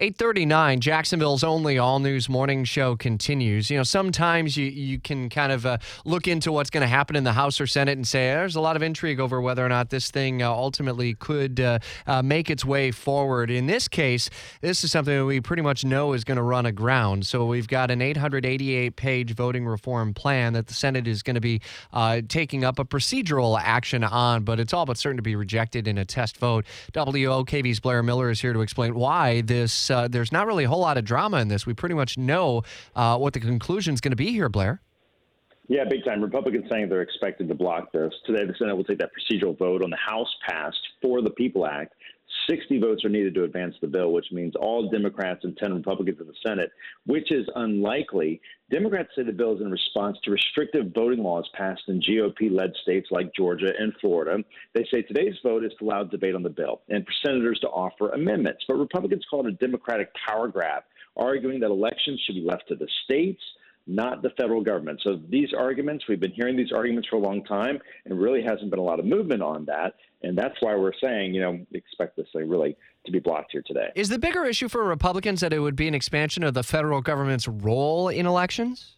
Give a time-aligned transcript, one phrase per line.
[0.00, 3.68] 839, Jacksonville's only all news morning show continues.
[3.68, 7.16] You know, sometimes you, you can kind of uh, look into what's going to happen
[7.16, 9.68] in the House or Senate and say there's a lot of intrigue over whether or
[9.68, 13.50] not this thing uh, ultimately could uh, uh make its way forward.
[13.50, 14.30] In this case,
[14.60, 17.26] this is something that we pretty much know is going to run aground.
[17.26, 21.40] So we've got an 888 page voting reform plan that the Senate is going to
[21.40, 21.60] be
[21.92, 25.88] uh, taking up a procedural action on, but it's all but certain to be rejected
[25.88, 26.64] in a test vote.
[26.92, 30.80] WOKV's Blair Miller is here to explain why this uh, there's not really a whole
[30.80, 31.66] lot of drama in this.
[31.66, 32.62] We pretty much know
[32.94, 34.80] uh, what the conclusion is going to be here, Blair.
[35.68, 36.22] Yeah, big time.
[36.22, 38.12] Republicans saying they're expected to block this.
[38.26, 41.66] Today, the Senate will take that procedural vote on the House passed for the People
[41.66, 41.92] Act.
[42.48, 46.18] 60 votes are needed to advance the bill, which means all Democrats and 10 Republicans
[46.20, 46.70] in the Senate,
[47.06, 48.40] which is unlikely.
[48.70, 52.72] Democrats say the bill is in response to restrictive voting laws passed in GOP led
[52.82, 54.42] states like Georgia and Florida.
[54.74, 57.68] They say today's vote is to allow debate on the bill and for senators to
[57.68, 58.64] offer amendments.
[58.66, 60.84] But Republicans call it a Democratic power grab,
[61.16, 63.42] arguing that elections should be left to the states
[63.88, 65.00] not the federal government.
[65.02, 68.70] So these arguments, we've been hearing these arguments for a long time, and really hasn't
[68.70, 69.94] been a lot of movement on that.
[70.22, 73.62] And that's why we're saying, you know, expect this thing really to be blocked here
[73.66, 73.90] today.
[73.94, 77.00] Is the bigger issue for Republicans that it would be an expansion of the federal
[77.00, 78.96] government's role in elections?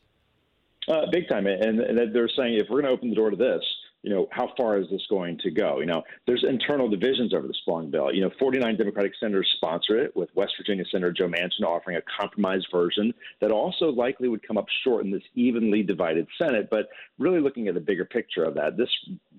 [0.88, 1.46] Uh, big time.
[1.46, 3.62] And, and they're saying if we're going to open the door to this,
[4.02, 5.80] you know, how far is this going to go?
[5.80, 8.12] You know, there's internal divisions over the sprawling bill.
[8.12, 12.02] You know, 49 Democratic senators sponsor it, with West Virginia Senator Joe Manchin offering a
[12.18, 16.68] compromise version that also likely would come up short in this evenly divided Senate.
[16.70, 18.88] But really looking at the bigger picture of that, this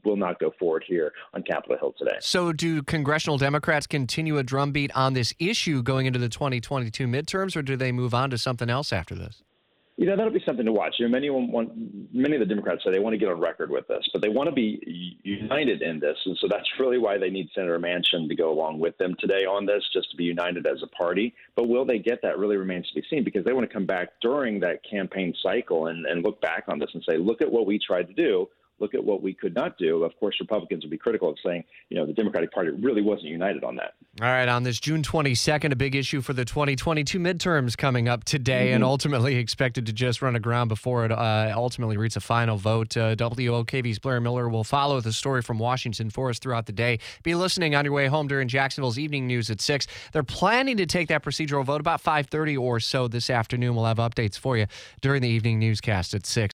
[0.03, 2.17] will not go forward here on Capitol Hill today.
[2.19, 7.55] So, do congressional Democrats continue a drumbeat on this issue going into the 2022 midterms,
[7.55, 9.43] or do they move on to something else after this?
[10.01, 10.95] You know that'll be something to watch.
[10.97, 11.71] You know, many want
[12.11, 14.29] many of the Democrats say they want to get on record with this, but they
[14.29, 18.27] want to be united in this, and so that's really why they need Senator Manchin
[18.27, 21.35] to go along with them today on this, just to be united as a party.
[21.55, 22.39] But will they get that?
[22.39, 25.85] Really remains to be seen because they want to come back during that campaign cycle
[25.85, 28.49] and, and look back on this and say, look at what we tried to do
[28.81, 30.03] look at what we could not do.
[30.03, 33.27] Of course, Republicans would be critical of saying, you know, the Democratic Party really wasn't
[33.27, 33.93] united on that.
[34.19, 38.23] All right, on this June 22nd, a big issue for the 2022 midterms coming up
[38.23, 38.75] today mm-hmm.
[38.75, 42.97] and ultimately expected to just run aground before it uh, ultimately reaches a final vote.
[42.97, 46.99] Uh, WOKV's Blair Miller will follow the story from Washington for us throughout the day.
[47.23, 49.87] Be listening on your way home during Jacksonville's evening news at 6.
[50.11, 53.75] They're planning to take that procedural vote about 5.30 or so this afternoon.
[53.75, 54.65] We'll have updates for you
[54.99, 56.41] during the evening newscast at 6.